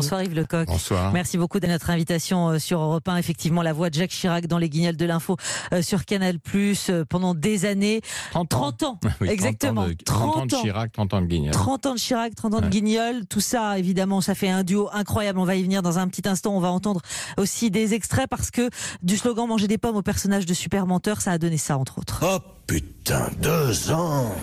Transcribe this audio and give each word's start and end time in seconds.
Bonsoir 0.00 0.22
Yves 0.22 0.34
Lecoq. 0.34 0.66
Bonsoir. 0.66 1.12
Merci 1.12 1.36
beaucoup 1.36 1.60
de 1.60 1.66
notre 1.66 1.90
invitation 1.90 2.48
euh, 2.48 2.58
sur 2.58 2.80
Europe 2.80 3.06
1. 3.06 3.16
Effectivement, 3.16 3.60
la 3.60 3.74
voix 3.74 3.90
de 3.90 3.94
Jacques 3.94 4.10
Chirac 4.10 4.46
dans 4.46 4.56
les 4.56 4.70
guignols 4.70 4.96
de 4.96 5.04
l'info 5.04 5.36
euh, 5.74 5.82
sur 5.82 6.06
Canal 6.06 6.40
Plus 6.40 6.88
euh, 6.88 7.04
pendant 7.04 7.34
des 7.34 7.66
années. 7.66 8.00
30 8.30 8.54
ans. 8.54 8.58
30 8.78 8.82
ans. 8.84 9.00
Oui, 9.20 9.26
30 9.26 9.28
Exactement. 9.28 9.82
ans 9.82 9.88
de, 9.88 9.94
30 10.02 10.22
ans 10.22 10.46
de 10.46 10.48
30 10.48 10.52
ans. 10.54 10.62
Chirac, 10.62 10.92
30 10.92 11.14
ans 11.14 11.20
de 11.20 11.26
Guignol. 11.26 11.52
30 11.52 11.86
ans 11.86 11.94
de 11.94 11.98
Chirac, 11.98 12.34
30 12.34 12.54
ans 12.54 12.60
de. 12.60 12.68
Guignol, 12.68 13.26
tout 13.26 13.40
ça 13.40 13.78
évidemment 13.78 14.20
ça 14.20 14.34
fait 14.34 14.48
un 14.48 14.62
duo 14.62 14.88
incroyable, 14.92 15.38
on 15.38 15.44
va 15.44 15.56
y 15.56 15.62
venir 15.62 15.82
dans 15.82 15.98
un 15.98 16.08
petit 16.08 16.26
instant, 16.26 16.56
on 16.56 16.60
va 16.60 16.70
entendre 16.70 17.00
aussi 17.36 17.70
des 17.70 17.94
extraits 17.94 18.28
parce 18.30 18.50
que 18.50 18.70
du 19.02 19.16
slogan 19.16 19.46
manger 19.48 19.66
des 19.66 19.76
pommes 19.76 19.96
au 19.96 20.02
personnage 20.02 20.46
de 20.46 20.54
super 20.54 20.86
menteur, 20.86 21.20
ça 21.20 21.32
a 21.32 21.38
donné 21.38 21.58
ça 21.58 21.76
entre 21.76 21.98
autres. 21.98 22.20
Oh 22.22 22.38
putain, 22.66 23.28
deux 23.42 23.90
ans 23.90 24.34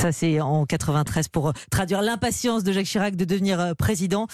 Ça 0.00 0.12
c'est 0.12 0.40
en 0.40 0.66
93 0.66 1.28
pour 1.28 1.48
euh, 1.48 1.52
traduire 1.70 2.02
l'impatience 2.02 2.64
de 2.64 2.72
Jacques 2.72 2.86
Chirac 2.86 3.16
de 3.16 3.24
devenir 3.24 3.60
euh, 3.60 3.74
président. 3.74 4.26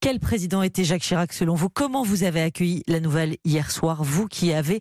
Quel 0.00 0.20
président 0.20 0.62
était 0.62 0.84
Jacques 0.84 1.02
Chirac 1.02 1.32
selon 1.32 1.54
vous? 1.54 1.68
Comment 1.68 2.02
vous 2.02 2.22
avez 2.22 2.40
accueilli 2.40 2.82
la 2.86 3.00
nouvelle 3.00 3.36
hier 3.44 3.70
soir, 3.70 4.04
vous 4.04 4.26
qui 4.26 4.52
avez 4.52 4.80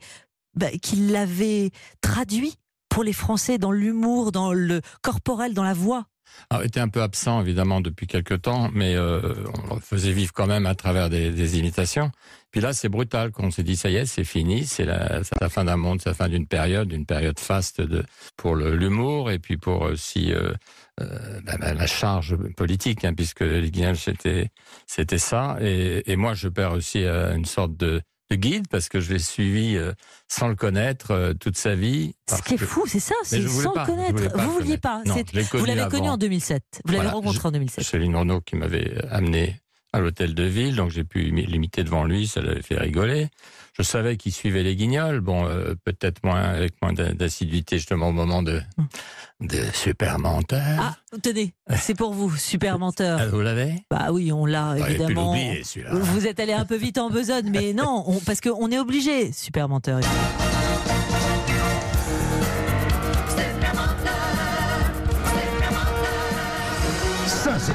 bah, 0.53 0.69
qui 0.81 0.95
l'avez 0.95 1.71
traduit 2.01 2.55
pour 2.89 3.03
les 3.03 3.13
Français 3.13 3.57
dans 3.57 3.71
l'humour, 3.71 4.31
dans 4.31 4.53
le 4.53 4.81
corporel, 5.01 5.53
dans 5.53 5.63
la 5.63 5.73
voix? 5.73 6.05
Alors, 6.49 6.63
était 6.63 6.79
un 6.79 6.87
peu 6.87 7.01
absent 7.01 7.41
évidemment 7.41 7.81
depuis 7.81 8.07
quelques 8.07 8.41
temps, 8.41 8.69
mais 8.73 8.95
euh, 8.95 9.33
on 9.69 9.75
le 9.75 9.81
faisait 9.81 10.11
vivre 10.11 10.31
quand 10.33 10.47
même 10.47 10.65
à 10.65 10.75
travers 10.75 11.09
des, 11.09 11.31
des 11.31 11.59
imitations. 11.59 12.11
Puis 12.51 12.61
là, 12.61 12.73
c'est 12.73 12.89
brutal. 12.89 13.31
Qu'on 13.31 13.51
s'est 13.51 13.63
dit, 13.63 13.75
ça 13.75 13.89
y 13.89 13.97
est, 13.97 14.05
c'est 14.05 14.23
fini, 14.23 14.65
c'est 14.65 14.85
la, 14.85 15.21
fin 15.49 15.65
d'un 15.65 15.77
monde, 15.77 16.01
c'est 16.01 16.09
la 16.09 16.15
fin 16.15 16.29
d'une 16.29 16.47
période, 16.47 16.91
une 16.91 17.05
période 17.05 17.39
faste 17.39 17.81
de, 17.81 18.03
pour 18.37 18.55
l'humour 18.55 19.31
et 19.31 19.39
puis 19.39 19.57
pour 19.57 19.81
aussi 19.81 20.31
euh, 20.31 20.53
euh, 21.01 21.41
bah, 21.43 21.57
bah, 21.59 21.73
la 21.73 21.87
charge 21.87 22.35
politique, 22.55 23.03
hein, 23.03 23.13
puisque 23.13 23.41
les 23.41 23.71
c'était, 23.95 24.49
c'était 24.85 25.17
ça. 25.17 25.57
Et, 25.61 26.15
moi, 26.15 26.33
je 26.33 26.47
perds 26.47 26.73
aussi 26.73 27.05
une 27.05 27.45
sorte 27.45 27.75
de, 27.75 28.01
de 28.29 28.35
guide 28.35 28.67
parce 28.69 28.89
que 28.89 28.99
je 28.99 29.13
l'ai 29.13 29.19
suivi 29.19 29.75
euh, 29.75 29.93
sans 30.27 30.47
le 30.47 30.55
connaître 30.55 31.11
euh, 31.11 31.33
toute 31.33 31.57
sa 31.57 31.75
vie. 31.75 32.15
Ce 32.29 32.41
qui 32.41 32.55
est 32.55 32.57
fou, 32.57 32.85
c'est 32.87 32.99
ça, 32.99 33.15
c'est 33.23 33.47
sans 33.47 33.71
pas, 33.71 33.85
le 33.85 33.87
connaître. 33.87 34.37
vous 34.37 34.41
le 34.41 34.47
vouliez 34.47 34.77
pas. 34.77 35.01
Non, 35.05 35.15
Vous 35.53 35.65
l'avez 35.65 35.87
connu 35.89 36.09
en 36.09 36.17
2007. 36.17 36.81
Vous 36.85 36.91
l'avez 36.91 37.03
Voilà, 37.03 37.11
rencontré 37.11 37.47
en 37.47 37.51
2007. 37.51 37.83
Céline 37.85 38.15
Renaud 38.15 38.41
qui 38.41 38.55
m'avait 38.55 38.97
amené 39.09 39.61
à 39.93 39.99
l'hôtel 39.99 40.33
de 40.35 40.43
ville, 40.43 40.75
donc 40.75 40.91
j'ai 40.91 41.03
pu 41.03 41.23
imi- 41.31 41.45
l'imiter 41.47 41.83
devant 41.83 42.03
lui, 42.03 42.27
ça 42.27 42.41
l'avait 42.41 42.61
fait 42.61 42.77
rigoler. 42.77 43.29
Je 43.73 43.83
savais 43.83 44.17
qu'il 44.17 44.33
suivait 44.33 44.63
les 44.63 44.75
guignols, 44.75 45.21
bon, 45.21 45.45
euh, 45.47 45.75
peut-être 45.85 46.23
moins 46.23 46.41
avec 46.41 46.73
moins 46.81 46.93
d'a- 46.93 47.13
d'assiduité 47.13 47.77
justement 47.77 48.09
au 48.09 48.11
moment 48.11 48.41
de, 48.43 48.59
de 49.39 49.59
super 49.73 50.17
menteur. 50.19 50.61
Ah, 50.79 50.95
tenez, 51.21 51.53
c'est 51.77 51.95
pour 51.95 52.13
vous, 52.13 52.35
super 52.35 52.79
menteur. 52.79 53.19
Ah, 53.21 53.27
vous 53.27 53.41
l'avez? 53.41 53.75
Bah 53.91 54.07
oui, 54.11 54.31
on 54.31 54.45
l'a 54.45 54.75
pu 54.75 54.81
évidemment. 54.91 55.33
l'oublier, 55.33 55.63
celui-là. 55.63 55.91
Vous 55.93 56.25
êtes 56.27 56.39
allé 56.39 56.53
un 56.53 56.65
peu 56.65 56.75
vite 56.75 56.97
en 56.97 57.09
besogne, 57.09 57.49
mais 57.51 57.73
non, 57.73 58.03
on- 58.07 58.19
parce 58.19 58.41
qu'on 58.41 58.69
est 58.71 58.79
obligé, 58.79 59.31
super 59.31 59.69
menteur. 59.69 60.01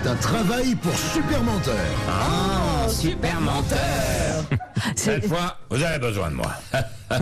C'est 0.03 0.09
un 0.09 0.15
travail 0.17 0.75
pour 0.77 0.97
super 0.97 1.43
menteur. 1.43 1.77
Oh, 2.09 2.89
super 2.91 3.41
menteur 3.41 4.45
Cette 4.97 5.27
fois, 5.27 5.59
vous 5.71 5.83
avez 5.83 5.99
besoin 5.99 6.31
de 6.31 6.37
moi. 6.37 6.53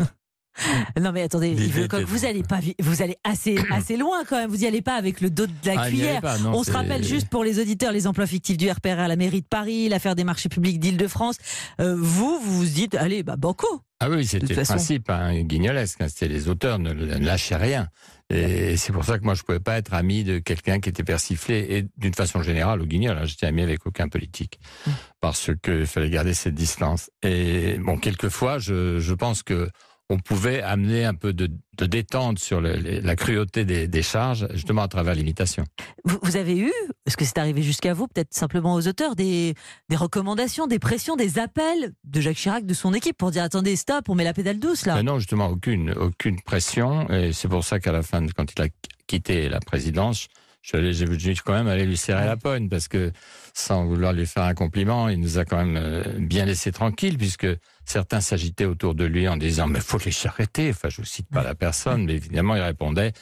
Non 1.01 1.11
mais 1.12 1.23
attendez, 1.23 1.53
Yves 1.53 1.81
Lecoq, 1.83 2.03
vous 2.05 2.27
allez 2.27 2.42
pas, 2.42 2.58
vous 2.83 3.01
allez 3.01 3.17
assez, 3.25 3.56
assez 3.70 3.97
loin 3.97 4.25
quand 4.28 4.36
même. 4.36 4.51
Vous 4.51 4.62
y 4.62 4.67
allez 4.67 4.83
pas 4.83 4.95
avec 4.95 5.23
le 5.23 5.31
dos 5.31 5.47
de 5.47 5.53
la 5.64 5.81
Ah, 5.81 5.89
cuillère. 5.89 6.11
allait 6.11 6.20
pas, 6.20 6.36
non, 6.39 6.53
On 6.55 6.62
se 6.64 6.70
rappelle 6.73 7.03
juste 7.03 7.31
pour 7.31 7.45
les 7.45 7.58
auditeurs 7.58 7.92
les 7.92 8.06
emplois 8.06 8.27
fictifs 8.27 8.58
du 8.58 8.70
RPR 8.70 8.98
à 8.98 9.08
la 9.08 9.17
mairie 9.17 9.41
de 9.41 9.47
Paris, 9.47 9.89
l'affaire 9.89 10.14
des 10.14 10.25
marchés 10.25 10.51
publics 10.51 10.78
d'Île-de-France. 10.78 11.36
Euh, 11.81 11.97
vous, 11.98 12.39
vous 12.42 12.58
vous 12.58 12.64
dites, 12.67 12.95
allez, 12.95 13.23
bah 13.23 13.36
banco. 13.39 13.67
Ah 14.01 14.11
oui, 14.11 14.19
De 14.19 14.23
c'était 14.25 14.47
le 14.48 14.55
façon. 14.55 14.75
principe 14.75 15.08
hein, 15.08 15.41
guignolesque. 15.45 16.03
hein, 16.03 16.08
C'était 16.11 16.28
les 16.28 16.48
auteurs 16.48 16.78
ne, 16.78 16.92
ne 16.92 17.17
lâchaient 17.25 17.56
rien. 17.56 17.89
Et 18.30 18.77
c'est 18.77 18.92
pour 18.92 19.05
ça 19.05 19.18
que 19.18 19.24
moi, 19.24 19.35
je 19.35 19.42
pouvais 19.42 19.61
pas 19.61 19.77
être 19.77 19.92
ami 19.92 20.23
de 20.23 20.39
quelqu'un 20.39 20.79
qui 20.79 20.89
était 20.89 21.02
persiflé. 21.02 21.67
Et 21.70 21.86
d'une 21.96 22.14
façon 22.14 22.42
générale, 22.42 22.80
au 22.80 22.86
guignol, 22.86 23.18
hein, 23.18 23.24
j'étais 23.24 23.46
ami 23.46 23.63
avec 23.63 23.85
aucun 23.86 24.08
politique. 24.08 24.61
Mmh. 24.86 24.91
Parce 25.20 25.51
qu'il 25.63 25.86
fallait 25.86 26.11
garder 26.11 26.35
cette 26.35 26.55
distance. 26.55 27.11
Et 27.23 27.77
bon, 27.79 27.98
quelquefois, 27.98 28.58
je, 28.58 29.01
je 29.01 29.14
pense 29.14 29.42
que 29.42 29.69
on 30.10 30.18
pouvait 30.18 30.60
amener 30.60 31.04
un 31.04 31.14
peu 31.14 31.32
de, 31.32 31.48
de 31.78 31.86
détente 31.86 32.38
sur 32.38 32.60
le- 32.60 32.76
la 33.00 33.16
cruauté 33.16 33.64
des, 33.64 33.88
des 33.88 34.02
charges, 34.02 34.46
justement 34.52 34.82
à 34.82 34.88
travers 34.88 35.14
l'imitation. 35.14 35.64
Vous, 36.04 36.18
vous 36.22 36.36
avez 36.36 36.58
eu, 36.58 36.72
est-ce 37.06 37.16
que 37.16 37.24
c'est 37.24 37.38
arrivé 37.38 37.62
jusqu'à 37.62 37.94
vous, 37.94 38.06
peut-être 38.08 38.34
simplement 38.34 38.74
aux 38.74 38.86
auteurs, 38.88 39.14
des, 39.16 39.54
des 39.88 39.96
recommandations, 39.96 40.66
des 40.66 40.78
pressions, 40.78 41.16
des 41.16 41.38
appels 41.38 41.92
de 42.04 42.20
Jacques 42.20 42.36
Chirac, 42.36 42.66
de 42.66 42.74
son 42.74 42.92
équipe, 42.92 43.16
pour 43.16 43.30
dire 43.30 43.44
attendez, 43.44 43.76
stop, 43.76 44.08
on 44.08 44.14
met 44.14 44.24
la 44.24 44.34
pédale 44.34 44.58
douce 44.58 44.84
là. 44.84 44.96
Mais 44.96 45.02
non, 45.04 45.18
justement, 45.18 45.48
aucune, 45.48 45.92
aucune 45.92 46.40
pression. 46.42 47.08
Et 47.08 47.32
c'est 47.32 47.48
pour 47.48 47.64
ça 47.64 47.80
qu'à 47.80 47.92
la 47.92 48.02
fin, 48.02 48.27
quand 48.36 48.52
il 48.52 48.62
a 48.62 48.66
quitté 49.06 49.48
la 49.48 49.60
présidence, 49.60 50.27
j'ai 50.62 51.06
voulu 51.06 51.34
quand 51.42 51.54
même 51.54 51.68
aller 51.68 51.86
lui 51.86 51.96
serrer 51.96 52.27
la 52.27 52.36
poigne 52.36 52.68
parce 52.68 52.86
que, 52.86 53.12
sans 53.54 53.86
vouloir 53.86 54.12
lui 54.12 54.27
faire 54.27 54.42
un 54.42 54.52
compliment, 54.54 55.08
il 55.08 55.18
nous 55.18 55.38
a 55.38 55.46
quand 55.46 55.56
même 55.56 55.78
euh, 55.78 56.02
bien 56.18 56.44
laissé 56.44 56.70
tranquille 56.70 57.16
puisque 57.16 57.46
certains 57.85 58.20
s'agitaient 58.20 58.64
autour 58.67 58.95
de 58.95 59.05
lui 59.05 59.27
en 59.29 59.36
disant 59.36 59.67
mais 59.67 59.80
faut 59.80 59.98
les 60.05 60.13
arrêter. 60.27 60.70
Enfin, 60.70 60.89
je 60.91 61.01
ne 61.01 61.07
cite 61.07 61.29
pas 61.29 61.42
la 61.42 61.55
personne, 61.55 62.05
mais 62.05 62.14
évidemment, 62.14 62.55
il 62.57 62.63
répondait 62.63 63.13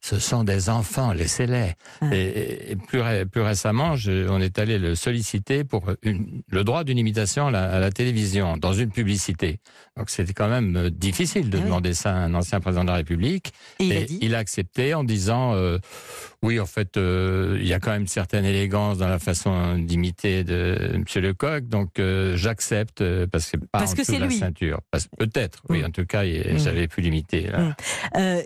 ce 0.00 0.20
sont 0.20 0.44
des 0.44 0.70
enfants, 0.70 1.12
laissez-les. 1.12 1.72
Et, 2.12 2.70
et 2.72 2.76
plus, 2.76 3.00
ré- 3.00 3.26
plus 3.26 3.40
récemment, 3.40 3.96
je- 3.96 4.28
on 4.28 4.40
est 4.40 4.58
allé 4.60 4.78
le 4.78 4.94
solliciter 4.94 5.64
pour 5.64 5.90
une- 6.02 6.42
le 6.48 6.62
droit 6.62 6.84
d'une 6.84 6.98
imitation 6.98 7.48
à 7.48 7.50
la, 7.50 7.64
à 7.72 7.78
la 7.80 7.90
télévision 7.90 8.56
dans 8.56 8.72
une 8.72 8.90
publicité. 8.92 9.58
Donc 9.96 10.08
c'était 10.10 10.34
quand 10.34 10.48
même 10.48 10.76
euh, 10.76 10.90
difficile 10.90 11.50
de 11.50 11.56
Ah 11.56 11.60
oui. 11.60 11.66
demander 11.66 11.94
ça 11.94 12.10
à 12.14 12.18
un 12.18 12.32
ancien 12.34 12.60
président 12.60 12.82
de 12.84 12.90
la 12.90 12.94
République. 12.96 13.52
Et 13.80 13.84
il 13.86 13.92
a 13.92 14.00
Et 14.00 14.04
dit 14.04 14.18
il 14.22 14.34
a 14.36 14.38
accepté 14.38 14.94
en 14.94 15.02
disant 15.02 15.54
euh, 15.54 15.78
oui, 16.42 16.60
en 16.60 16.66
fait, 16.66 16.96
euh, 16.96 17.58
il 17.60 17.66
y 17.66 17.74
a 17.74 17.80
quand 17.80 17.90
même 17.90 18.02
une 18.02 18.06
certaine 18.06 18.44
élégance 18.44 18.98
dans 18.98 19.08
la 19.08 19.18
façon 19.18 19.76
d'imiter 19.78 20.44
de 20.44 20.92
M. 20.94 21.04
Lecoq, 21.16 21.66
donc 21.68 21.98
euh, 21.98 22.36
j'accepte 22.36 23.02
parce 23.26 23.50
que 23.50 23.56
Parce 23.72 23.94
que 23.94 24.04
c'est 24.12 24.18
la 24.18 24.30
ceinture. 24.30 24.80
Peut-être, 25.18 25.62
oui. 25.68 25.82
Mm. 25.82 25.86
En 25.86 25.90
tout 25.90 26.06
cas, 26.06 26.24
il- 26.24 26.54
Mm. 26.54 26.58
j'avais 26.58 26.88
pu 26.88 27.00
l'imiter. 27.00 27.48
Mm. 27.50 27.74
Euh, 28.16 28.42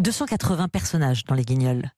280 0.00 0.68
personnages 0.68 1.24
dans 1.24 1.34
les 1.34 1.44
guignols. 1.44 1.90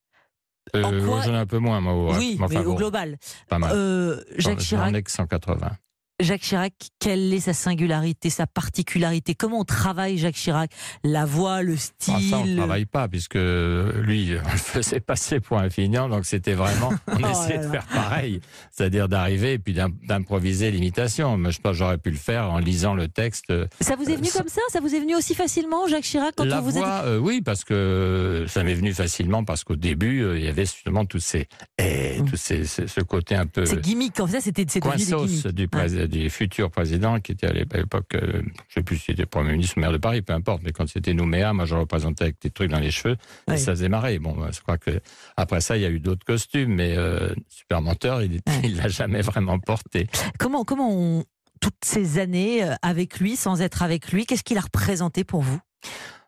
Euh, 0.74 0.82
En 0.82 0.90
quoi- 1.04 1.22
J'en 1.22 1.32
ai 1.34 1.36
un 1.38 1.46
peu 1.46 1.58
moins, 1.58 1.80
moi. 1.80 1.94
ouais. 2.12 2.18
oui, 2.18 2.38
Enfin, 2.40 2.54
mais 2.54 2.60
au 2.60 2.70
bon, 2.72 2.74
global. 2.74 3.18
pas 3.48 3.58
mal. 3.58 3.70
Euh, 3.74 4.16
Jacques 4.36 4.58
J'en 4.58 4.64
Chirac, 4.64 4.94
ai 4.94 5.02
que 5.02 5.10
180. 5.10 5.70
Jacques 6.18 6.40
Chirac, 6.40 6.72
quelle 6.98 7.30
est 7.34 7.40
sa 7.40 7.52
singularité, 7.52 8.30
sa 8.30 8.46
particularité? 8.46 9.34
Comment 9.34 9.60
on 9.60 9.64
travaille 9.64 10.16
Jacques 10.16 10.36
Chirac? 10.36 10.70
La 11.04 11.26
voix, 11.26 11.60
le 11.62 11.76
style 11.76 12.14
Ah, 12.16 12.20
ça, 12.30 12.38
on 12.38 12.46
ne 12.46 12.56
travaille 12.56 12.86
pas, 12.86 13.06
puisque 13.06 13.34
lui, 13.34 14.30
on 14.46 14.50
le 14.50 14.56
faisait 14.56 15.00
passer 15.00 15.40
pour 15.40 15.58
un 15.58 15.68
feignant, 15.68 16.08
donc 16.08 16.24
c'était 16.24 16.54
vraiment, 16.54 16.90
on 17.08 17.18
Oh 17.22 17.28
essayait 17.28 17.58
de 17.58 17.68
faire 17.68 17.84
pareil, 17.84 18.40
c'est-à-dire 18.70 19.08
d'arriver 19.10 19.52
et 19.54 19.58
puis 19.58 19.74
d'im- 19.74 19.90
d'improviser 20.08 20.70
l'imitation. 20.70 21.36
Mais 21.36 21.50
je 21.52 21.60
pense 21.60 21.72
que 21.72 21.78
j'aurais 21.78 21.98
pu 21.98 22.10
le 22.10 22.16
faire 22.16 22.50
en 22.50 22.60
lisant 22.60 22.94
le 22.94 23.08
texte. 23.08 23.52
Ça 23.82 23.94
vous 23.96 24.08
est 24.08 24.16
venu 24.16 24.28
comme 24.32 24.48
ça? 24.48 24.62
Ça 24.70 24.80
vous 24.80 24.94
est 24.94 25.00
venu 25.00 25.14
aussi 25.16 25.34
facilement, 25.34 25.86
Jacques 25.86 26.04
Chirac, 26.04 26.32
quand 26.34 26.44
La 26.44 26.60
on 26.60 26.62
vous 26.62 26.78
a 26.78 27.04
euh, 27.04 27.18
oui, 27.18 27.42
parce 27.42 27.62
que 27.62 28.46
ça 28.48 28.64
m'est 28.64 28.72
venu 28.74 28.94
facilement, 28.94 29.44
parce 29.44 29.64
qu'au 29.64 29.76
début, 29.76 30.22
euh, 30.22 30.38
il 30.38 30.44
y 30.46 30.48
avait 30.48 30.64
justement 30.64 31.04
tous 31.04 31.20
ces, 31.20 31.46
eh, 31.78 32.04
Mm. 32.16 32.24
tous 32.30 32.36
ces, 32.36 32.64
ce, 32.64 32.86
ce 32.86 33.00
côté 33.02 33.34
un 33.34 33.44
peu 33.46 33.66
C'est 33.66 33.82
gimmick, 33.82 34.14
comme 34.14 34.28
ça, 34.30 34.40
c'était 34.40 34.64
coinsos 34.80 35.26
gimmicks. 35.26 35.48
du, 35.48 35.68
prés- 35.68 36.05
du 36.06 36.30
futur 36.30 36.70
président, 36.70 37.20
qui 37.20 37.32
était 37.32 37.46
à 37.46 37.52
l'époque, 37.52 38.14
euh, 38.14 38.42
je 38.68 38.74
sais 38.74 38.82
plus 38.82 38.96
si 38.96 39.04
c'était 39.06 39.26
Premier 39.26 39.52
ministre 39.52 39.76
ou 39.76 39.80
maire 39.80 39.92
de 39.92 39.98
Paris, 39.98 40.22
peu 40.22 40.32
importe, 40.32 40.62
mais 40.62 40.72
quand 40.72 40.88
c'était 40.88 41.14
Nouméa, 41.14 41.52
moi 41.52 41.64
je 41.64 41.74
représentais 41.74 42.24
avec 42.24 42.40
des 42.40 42.50
trucs 42.50 42.70
dans 42.70 42.80
les 42.80 42.90
cheveux, 42.90 43.16
et 43.50 43.56
ça 43.56 43.72
faisait 43.72 43.88
marrer. 43.88 44.18
Bon, 44.18 44.32
bah, 44.32 44.50
je 44.52 44.60
crois 44.60 44.78
que 44.78 45.00
après 45.36 45.60
ça, 45.60 45.76
il 45.76 45.82
y 45.82 45.86
a 45.86 45.90
eu 45.90 46.00
d'autres 46.00 46.24
costumes, 46.24 46.74
mais 46.74 46.96
euh, 46.96 47.34
Super 47.48 47.82
Menteur, 47.82 48.22
il 48.22 48.40
il 48.62 48.76
l'a 48.76 48.88
jamais 48.88 49.22
vraiment 49.22 49.58
porté. 49.58 50.08
Comment, 50.38 50.64
comment 50.64 50.90
on, 50.90 51.24
toutes 51.60 51.84
ces 51.84 52.18
années 52.18 52.64
euh, 52.64 52.74
avec 52.82 53.18
lui, 53.18 53.36
sans 53.36 53.62
être 53.62 53.82
avec 53.82 54.12
lui, 54.12 54.26
qu'est-ce 54.26 54.44
qu'il 54.44 54.58
a 54.58 54.62
représenté 54.62 55.24
pour 55.24 55.42
vous? 55.42 55.60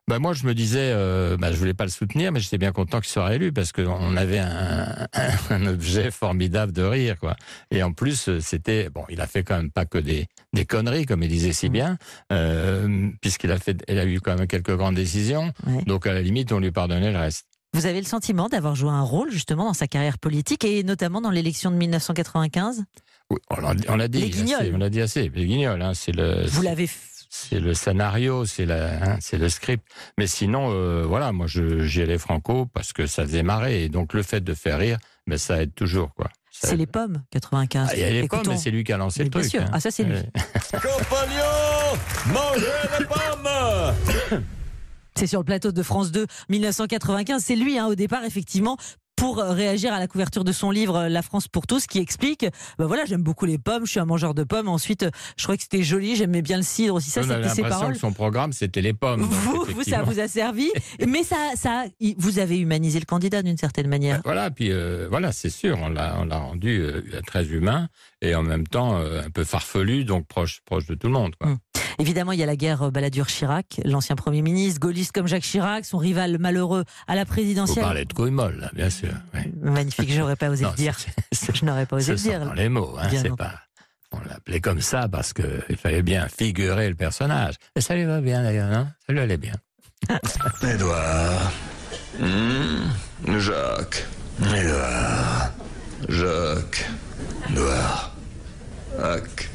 Bah 0.09 0.19
moi, 0.19 0.33
je 0.33 0.47
me 0.47 0.55
disais, 0.55 0.93
euh, 0.95 1.37
bah, 1.37 1.53
je 1.53 1.59
voulais 1.59 1.75
pas 1.75 1.85
le 1.85 1.91
soutenir, 1.91 2.33
mais 2.33 2.41
j'étais 2.41 2.57
bien 2.57 2.73
content 2.73 2.99
qu'il 3.01 3.11
soit 3.11 3.35
élu 3.35 3.53
parce 3.53 3.73
qu'on 3.73 4.17
avait 4.17 4.39
un, 4.39 5.67
objet 5.67 6.11
formidable 6.11 6.73
de 6.73 6.83
rire, 6.83 7.19
quoi. 7.19 7.37
Et 7.71 7.83
en 7.83 7.93
plus, 7.93 8.31
euh, 8.31 8.41
c'était 8.41 8.89
bon, 8.89 9.05
il 9.11 9.21
a 9.21 9.27
fait 9.27 9.43
quand 9.43 9.59
même 9.59 9.71
pas 9.71 9.85
que 9.85 9.99
des 9.99 10.27
des 10.55 10.65
conneries, 10.65 11.05
comme 11.05 11.23
il 11.23 11.29
disait 11.29 11.53
si 11.53 11.69
bien, 11.69 11.99
euh, 12.33 13.11
puisqu'il 13.21 13.53
a 13.53 13.59
fait, 13.59 13.85
il 13.87 13.99
a 13.99 14.07
eu 14.07 14.19
quand 14.21 14.35
même 14.35 14.47
quelques 14.47 14.75
grandes 14.75 14.95
décisions. 14.95 15.53
Ouais. 15.67 15.83
Donc 15.85 16.07
à 16.07 16.15
la 16.15 16.23
limite, 16.23 16.53
on 16.53 16.61
lui 16.61 16.71
pardonnait 16.71 17.13
le 17.13 17.19
reste. 17.19 17.45
Vous 17.75 17.85
avez 17.85 18.01
le 18.01 18.07
sentiment 18.07 18.49
d'avoir 18.49 18.75
joué 18.75 18.89
un 18.91 19.03
rôle 19.03 19.31
justement 19.31 19.67
dans 19.67 19.75
sa 19.75 19.89
carrière 19.89 20.17
politique 20.17 20.65
et 20.65 20.83
notamment 20.85 21.21
dans 21.21 21.31
l'élection 21.31 21.71
de 21.71 21.77
1995 21.77 22.83
Oui, 23.29 23.39
on 23.51 23.97
l'a 23.97 24.09
dit, 24.09 24.21
Les 24.21 24.31
guignols. 24.31 24.61
assez, 24.63 24.73
on 24.73 24.79
l'a 24.79 24.89
dit 24.89 25.03
assez. 25.03 25.31
Les 25.35 25.45
guignols, 25.45 25.83
hein, 25.83 25.93
c'est 25.93 26.13
le. 26.13 26.47
Vous 26.47 26.63
l'avez 26.63 26.89
c'est 27.29 27.61
le 27.61 27.75
scénario, 27.75 28.45
c'est 28.47 28.67
la, 28.67 29.13
hein, 29.13 29.17
c'est 29.21 29.39
le 29.39 29.49
script. 29.49 29.87
Mais 30.19 30.27
sinon, 30.27 30.71
euh, 30.73 31.05
voilà, 31.07 31.33
moi, 31.33 31.47
je, 31.47 31.85
j'y 31.85 32.03
allais 32.03 32.19
franco 32.19 32.67
parce 32.67 32.93
que 32.93 33.07
ça 33.07 33.25
faisait 33.25 33.43
marrer. 33.43 33.85
Et 33.85 33.89
donc, 33.89 34.15
le 34.15 34.23
fait 34.23 34.41
de 34.43 34.55
faire 34.55 34.79
rire, 34.79 34.99
ben, 35.27 35.37
ça 35.39 35.63
aide 35.63 35.75
toujours, 35.75 36.15
quoi. 36.15 36.29
C'est 36.51 36.75
les 36.77 36.87
pommes, 36.87 37.23
95. 37.31 37.89
Ah, 37.91 37.95
il 37.97 38.01
y 38.01 38.05
a 38.05 38.11
les 38.11 38.27
pommes, 38.27 38.39
Écoutons. 38.41 38.51
mais 38.53 38.57
c'est 38.57 38.71
lui 38.73 38.83
qui 38.83 38.93
a 38.93 38.97
lancé 38.97 39.21
Mais 39.21 39.25
le 39.27 39.31
bien 39.31 39.41
truc. 39.43 39.51
sûr. 39.53 39.63
hein. 39.63 39.71
Ah, 39.73 39.79
ça, 39.79 39.91
c'est 39.93 40.03
lui. 40.03 40.15
Ouais. 40.17 40.29
Compagnons, 40.73 41.99
mangez 42.33 42.67
les 42.99 43.05
pommes 43.05 44.39
C'est 45.15 45.27
sur 45.29 45.39
le 45.41 45.45
plateau 45.45 45.71
de 45.71 45.83
France 45.83 46.11
2, 46.11 46.27
1995. 46.49 47.43
C'est 47.45 47.55
lui, 47.57 47.79
hein, 47.79 47.87
au 47.87 47.95
départ, 47.95 48.25
effectivement, 48.25 48.77
pour 49.19 49.39
réagir 49.39 49.93
à 49.93 49.99
la 49.99 50.07
couverture 50.07 50.45
de 50.45 50.53
son 50.53 50.71
livre 50.71 51.09
La 51.09 51.23
France 51.23 51.49
pour 51.49 51.67
tous, 51.67 51.87
qui 51.87 51.99
explique, 51.99 52.47
ben 52.79 52.87
voilà, 52.87 53.05
j'aime 53.05 53.23
beaucoup 53.23 53.47
les 53.47 53.59
pommes, 53.59 53.85
je 53.85 53.91
suis 53.91 54.01
un 54.01 54.05
mangeur 54.05 54.33
de 54.33 54.45
pommes. 54.45 54.69
Ensuite, 54.69 55.07
je 55.37 55.43
trouvais 55.43 55.59
que 55.59 55.65
c'était 55.65 55.83
joli, 55.83 56.17
j'aimais 56.17 56.43
bien 56.43 56.57
le 56.57 56.63
cidre 56.63 56.95
aussi. 56.95 57.11
Ça, 57.11 57.23
c'était 57.23 57.49
ses 57.49 57.63
paroles. 57.63 57.95
que 57.95 57.99
son 57.99 58.13
programme, 58.13 58.53
c'était 58.53 58.81
les 58.81 58.95
pommes. 58.95 59.23
donc, 59.23 59.31
Vous, 59.31 59.65
vous, 59.75 59.83
ça 59.83 60.03
vous 60.03 60.21
a 60.21 60.29
servi, 60.29 60.71
mais 61.07 61.25
ça, 61.25 61.37
ça, 61.57 61.85
vous 62.17 62.39
avez 62.39 62.59
humanisé 62.59 63.01
le 63.01 63.07
candidat 63.07 63.43
d'une 63.43 63.57
certaine 63.57 63.89
manière. 63.89 64.21
Voilà, 64.25 64.51
puis 64.51 64.71
euh, 64.71 65.09
voilà, 65.11 65.33
c'est 65.33 65.51
sûr, 65.51 65.79
on 65.83 65.89
l'a, 65.89 66.17
on 66.21 66.25
l'a 66.25 66.39
rendu 66.39 66.81
euh, 66.81 67.03
très 67.27 67.47
humain 67.47 67.89
et 68.21 68.35
en 68.35 68.43
même 68.43 68.67
temps 68.67 68.99
euh, 68.99 69.23
un 69.23 69.31
peu 69.31 69.45
farfelu, 69.45 70.05
donc 70.05 70.27
proche, 70.27 70.61
proche 70.65 70.87
de 70.87 70.95
tout 70.95 71.07
le 71.07 71.13
monde. 71.13 71.35
Quoi. 71.37 71.51
Mm. 71.51 71.59
Évidemment, 72.01 72.33
il 72.33 72.39
y 72.39 72.43
a 72.43 72.47
la 72.47 72.57
guerre 72.57 72.83
euh, 72.83 72.91
Balladur-Chirac, 72.91 73.81
l'ancien 73.85 74.15
Premier 74.17 74.41
ministre, 74.43 74.79
gaulliste 74.81 75.13
comme 75.13 75.27
Jacques 75.27 75.43
Chirac, 75.43 75.85
son 75.85 75.99
rival 75.99 76.39
malheureux 76.39 76.85
à 77.09 77.15
la 77.17 77.25
Vous 77.25 77.31
présidentielle. 77.33 77.85
parlez 77.85 78.05
de 78.05 78.13
couilles 78.13 78.31
molles, 78.31 78.59
là, 78.61 78.71
bien 78.75 78.89
sûr. 78.91 79.11
ouais. 79.35 79.51
Magnifique, 79.61 80.13
j'aurais 80.13 80.37
pas 80.37 80.49
osé 80.49 80.65
Non, 80.65 80.71
le 80.71 80.77
dire. 80.77 80.97
Je 81.55 81.65
n'aurais 81.65 81.87
pas 81.87 81.97
osé 81.97 82.07
ce 82.07 82.11
le 82.13 82.19
sont 82.19 82.29
dire. 82.29 82.45
dans 82.47 82.53
les 82.55 82.69
mots, 82.69 82.95
hein, 83.01 83.09
c'est 83.11 83.35
pas. 83.37 83.55
On 84.13 84.21
l'appelait 84.29 84.61
comme 84.61 84.81
ça 84.81 85.07
parce 85.09 85.33
que 85.35 85.43
il 85.69 85.77
fallait 85.77 86.03
bien 86.03 86.29
figurer 86.29 86.89
le 86.89 86.95
personnage. 86.95 87.57
Et 87.77 87.81
ça 87.83 87.95
lui 87.95 88.05
va 88.05 88.21
bien 88.23 88.43
d'ailleurs, 88.43 88.71
non? 88.71 88.87
Ça 89.07 89.13
lui 89.13 89.21
allait 89.21 89.37
bien. 89.37 89.53
Édouard. 90.63 91.53
Hmm, 92.19 93.39
Jacques. 93.39 94.07
Édouard. 94.41 95.51
Jacques. 96.09 96.87
Édouard. 97.51 98.15
Jacques. 98.99 99.48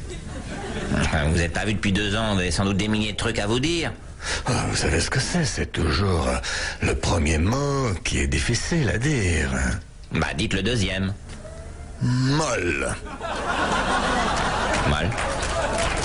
Vous 1.30 1.38
n'êtes 1.38 1.52
pas 1.52 1.64
vu 1.64 1.74
depuis 1.74 1.92
deux 1.92 2.16
ans, 2.16 2.34
vous 2.34 2.40
avez 2.40 2.50
sans 2.50 2.64
doute 2.64 2.76
des 2.76 2.88
milliers 2.88 3.12
de 3.12 3.16
trucs 3.16 3.38
à 3.38 3.46
vous 3.46 3.60
dire. 3.60 3.92
Ah, 4.46 4.64
vous 4.68 4.76
savez 4.76 5.00
ce 5.00 5.10
que 5.10 5.20
c'est 5.20 5.44
C'est 5.44 5.70
toujours 5.70 6.26
euh, 6.28 6.36
le 6.82 6.94
premier 6.94 7.38
mot 7.38 7.92
qui 8.04 8.18
est 8.18 8.26
difficile 8.26 8.88
à 8.88 8.98
dire. 8.98 9.50
Bah, 10.12 10.28
dites 10.36 10.54
le 10.54 10.62
deuxième. 10.62 11.12
Molle. 12.02 12.94
Mal. 14.90 15.10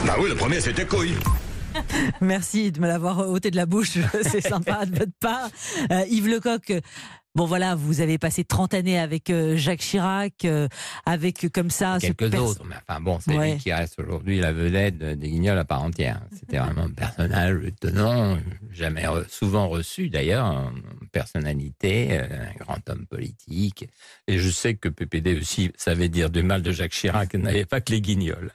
Bah 0.06 0.16
oui, 0.20 0.30
le 0.30 0.36
premier 0.36 0.62
c'était 0.62 0.86
couille. 0.86 1.16
Merci 2.22 2.72
de 2.72 2.80
me 2.80 2.88
l'avoir 2.88 3.30
ôté 3.30 3.52
de 3.52 3.56
la 3.56 3.66
bouche, 3.66 3.98
c'est 4.24 4.42
sympa 4.42 4.86
de 4.86 4.98
votre 4.98 5.12
part. 5.20 5.50
Euh, 5.92 6.04
Yves 6.10 6.28
Lecoq, 6.28 6.74
bon 7.36 7.46
voilà, 7.46 7.76
vous 7.76 8.02
avez 8.02 8.18
passé 8.18 8.44
30 8.44 8.74
années 8.74 9.00
avec 9.00 9.30
euh, 9.30 9.56
Jacques 9.56 9.80
Chirac, 9.80 10.46
euh, 10.46 10.68
avec 11.06 11.46
euh, 11.46 11.50
comme 11.54 11.70
ça... 11.70 11.98
Quelques 12.02 12.34
autres, 12.36 12.64
mais 12.66 12.76
enfin 12.88 13.00
bon, 13.00 13.20
c'est 13.20 13.38
Ouais. 13.38 13.54
lui 13.54 13.60
qui 13.60 13.72
reste 13.72 14.00
aujourd'hui 14.00 14.40
la 14.40 14.52
vedette 14.52 14.98
de- 14.98 15.14
des 15.14 15.30
Guignols 15.30 15.58
à 15.58 15.66
part 15.66 15.84
entière. 15.84 16.22
C'était 16.38 16.58
vraiment 16.60 16.84
un 16.86 16.92
personnage 16.92 17.64
étonnant, 17.64 18.38
jamais 18.72 19.04
re- 19.04 19.28
souvent 19.30 19.68
reçu 19.70 20.10
d'ailleurs, 20.10 20.72
personnalité, 21.12 22.18
un 22.20 22.54
grand 22.60 22.90
homme 22.90 23.06
politique. 23.06 23.88
Et 24.28 24.40
je 24.40 24.50
sais 24.50 24.76
que 24.76 24.90
PPD 24.90 25.38
aussi 25.38 25.72
savait 25.78 26.10
dire 26.10 26.30
du 26.30 26.44
mal 26.44 26.62
de 26.62 26.72
Jacques 26.72 26.92
Chirac, 26.92 27.34
n'avait 27.36 27.66
pas 27.66 27.82
que 27.82 27.92
les 27.92 28.02
Guignols. 28.02 28.52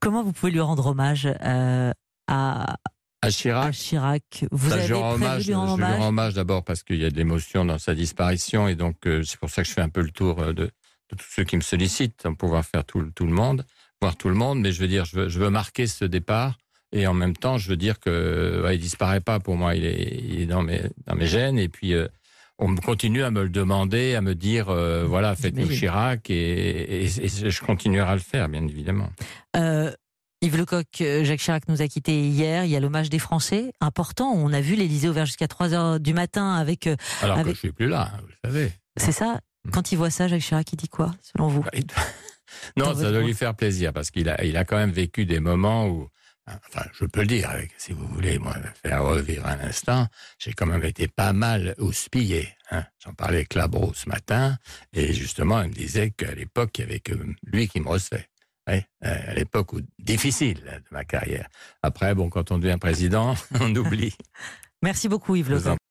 Comment 0.00 0.22
vous 0.22 0.32
pouvez 0.32 0.52
lui 0.52 0.60
rendre 0.60 0.86
hommage 0.86 1.28
euh, 1.44 1.92
à, 2.26 2.76
À 3.22 3.26
à 3.26 3.30
Chirac, 3.30 3.72
Chirac 3.74 4.44
Vous 4.52 4.68
Bah, 4.70 4.76
avez 4.76 4.86
je 4.86 4.92
lui 4.94 5.00
rends 5.00 5.12
hommage, 5.14 5.42
je 5.42 5.48
lui 5.48 5.54
rends 5.98 6.08
hommage 6.08 6.34
d'abord 6.34 6.62
parce 6.64 6.82
qu'il 6.82 6.96
y 7.00 7.04
a 7.04 7.10
de 7.10 7.16
l'émotion 7.16 7.64
dans 7.64 7.78
sa 7.78 7.94
disparition 7.94 8.68
et 8.68 8.74
donc 8.76 9.06
euh, 9.06 9.22
c'est 9.24 9.38
pour 9.40 9.50
ça 9.50 9.62
que 9.62 9.68
je 9.68 9.74
fais 9.74 9.80
un 9.80 9.88
peu 9.88 10.02
le 10.02 10.10
tour 10.10 10.40
euh, 10.40 10.52
de, 10.52 10.64
de 10.64 11.16
tous 11.16 11.26
ceux 11.28 11.44
qui 11.44 11.56
me 11.56 11.62
sollicitent 11.62 12.22
pour 12.22 12.36
pouvoir 12.36 12.64
faire 12.64 12.84
tout, 12.84 13.00
le- 13.00 13.10
tout 13.10 13.26
le 13.26 13.32
monde, 13.32 13.64
voir 14.00 14.16
tout 14.16 14.28
le 14.28 14.34
monde. 14.36 14.60
Mais 14.60 14.70
je 14.72 14.80
veux 14.80 14.88
dire, 14.88 15.04
je 15.04 15.16
veux, 15.16 15.28
je 15.28 15.38
veux 15.40 15.50
marquer 15.50 15.86
ce 15.88 16.04
départ 16.04 16.58
et 16.92 17.06
en 17.08 17.14
même 17.14 17.36
temps, 17.36 17.58
je 17.58 17.68
veux 17.68 17.76
dire 17.76 17.98
que 17.98 18.62
ouais, 18.64 18.76
il 18.76 18.80
disparaît 18.80 19.20
pas 19.20 19.40
pour 19.40 19.56
moi. 19.56 19.74
Il 19.74 19.84
est, 19.84 20.22
il 20.24 20.40
est 20.42 20.46
dans 20.46 20.62
mes 20.62 20.82
dans 21.06 21.14
mes 21.16 21.26
gènes 21.26 21.58
et 21.58 21.68
puis. 21.68 21.94
euh, 21.94 22.06
on 22.60 22.74
continue 22.74 23.22
à 23.22 23.30
me 23.30 23.44
le 23.44 23.50
demander, 23.50 24.16
à 24.16 24.20
me 24.20 24.34
dire, 24.34 24.68
euh, 24.68 25.04
voilà, 25.04 25.36
faites-nous. 25.36 25.68
Chirac, 25.68 26.28
et, 26.28 27.04
et- 27.04 27.24
et 27.24 27.50
je 27.52 27.60
continuerai 27.64 28.08
à 28.10 28.14
le 28.14 28.20
faire, 28.20 28.48
bien 28.48 28.66
évidemment. 28.66 29.10
Euh, 29.54 29.92
Yves 30.40 30.56
Lecoq, 30.56 30.86
euh, 31.00 31.24
Jacques 31.24 31.40
Chirac 31.40 31.66
nous 31.68 31.82
a 31.82 31.88
quittés 31.88 32.28
hier. 32.28 32.64
Il 32.64 32.70
y 32.70 32.76
a 32.76 32.80
l'hommage 32.80 33.10
des 33.10 33.18
Français, 33.18 33.72
important. 33.80 34.32
On 34.34 34.52
a 34.52 34.60
vu 34.60 34.76
l'Élysée 34.76 35.08
ouvert 35.08 35.26
jusqu'à 35.26 35.48
3 35.48 35.74
heures 35.74 35.98
du 36.00 36.14
matin 36.14 36.54
avec. 36.54 36.86
euh, 36.86 36.96
Alors 37.22 37.36
que 37.36 37.40
Avec- 37.40 37.54
je 37.54 37.58
suis 37.60 37.72
plus 37.72 37.88
là, 37.88 38.12
vous 38.20 38.28
le 38.28 38.34
savez. 38.50 38.72
c'est 38.96 39.12
ça 39.12 39.40
Mm. 39.64 39.70
Quand 39.72 39.90
il 39.90 39.96
voit 39.98 40.10
ça, 40.10 40.28
Jacques 40.28 40.40
Chirac, 40.42 40.72
il 40.72 40.76
dit 40.76 40.88
quoi, 40.88 41.12
selon 41.20 41.48
vous? 41.48 41.62
Bah, 41.62 41.70
Non, 42.76 42.94
ça 42.94 43.10
doit 43.10 43.20
lui 43.22 43.34
faire 43.34 43.54
plaisir 43.56 43.92
parce 43.92 44.10
qu'il 44.12 44.28
a, 44.28 44.42
il 44.44 44.56
a 44.56 44.64
quand 44.64 44.76
même 44.76 44.92
vécu 44.92 45.26
des 45.26 45.40
moments 45.40 45.88
où, 45.88 46.08
enfin, 46.46 46.84
je 46.92 47.04
peux 47.06 47.20
le 47.22 47.26
dire, 47.26 47.50
si 47.76 47.92
vous 47.92 48.06
voulez, 48.06 48.38
moi, 48.38 48.54
faire 48.80 49.02
revivre 49.04 49.44
un 49.46 49.58
instant, 49.58 50.06
j'ai 50.38 50.52
quand 50.52 50.64
même 50.66 50.84
été 50.84 51.08
pas 51.08 51.32
mal 51.32 51.74
houspillé. 51.78 52.48
Hein. 52.70 52.84
J'en 53.04 53.12
parlais 53.14 53.38
avec 53.38 53.54
Labro 53.54 53.92
ce 53.94 54.08
matin 54.08 54.56
et 54.92 55.12
justement, 55.12 55.60
il 55.62 55.70
me 55.70 55.74
disait 55.74 56.12
qu'à 56.12 56.32
l'époque, 56.34 56.78
il 56.78 56.82
y 56.82 56.84
avait 56.84 57.00
que 57.00 57.14
lui 57.42 57.66
qui 57.68 57.80
me 57.80 57.88
recevait. 57.88 58.28
Euh, 58.68 58.80
à 59.02 59.34
l'époque 59.34 59.74
difficile 59.98 60.60
de 60.60 60.82
ma 60.90 61.04
carrière. 61.04 61.48
Après, 61.82 62.14
bon, 62.14 62.28
quand 62.28 62.50
on 62.50 62.58
devient 62.58 62.78
président, 62.78 63.34
on 63.60 63.74
oublie. 63.74 64.14
Merci 64.82 65.08
beaucoup, 65.08 65.36
Yves 65.36 65.68
en 65.68 65.77